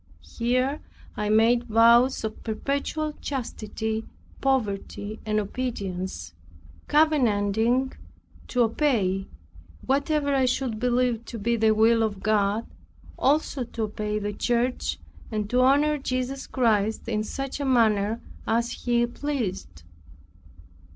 [0.35, 0.81] Here
[1.15, 4.03] I made vows of perpetual chastity,
[4.41, 6.33] poverty and obedience,
[6.87, 7.93] covenanting
[8.47, 9.27] to obey
[9.85, 12.65] whatever I should believe to be the will of God
[13.15, 14.97] also to obey the church,
[15.29, 19.83] and to honor Jesus Christ in such a manner as He pleased.